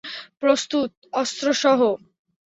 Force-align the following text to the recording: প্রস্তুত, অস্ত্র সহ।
প্রস্তুত, 0.39 0.89
অস্ত্র 1.13 1.47
সহ। 1.53 1.79